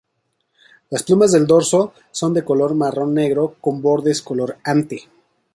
Las 0.89 1.03
plumas 1.03 1.31
del 1.31 1.45
dorso 1.45 1.93
son 2.09 2.33
de 2.33 2.43
color 2.43 2.73
marrón-negro 2.73 3.57
con 3.61 3.83
bordes 3.83 4.23
color 4.23 4.57
ante. 4.63 5.03